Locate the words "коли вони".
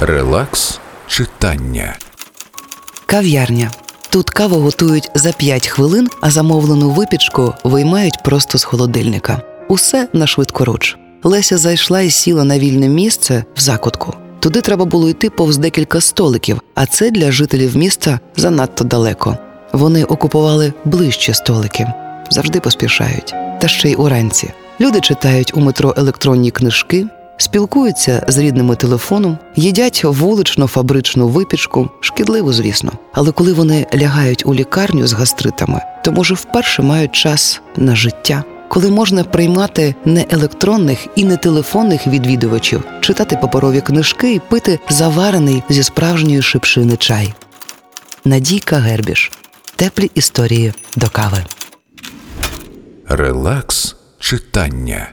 33.32-33.86